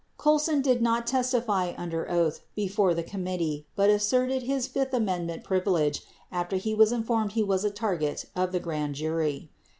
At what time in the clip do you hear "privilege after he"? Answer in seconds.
5.43-6.71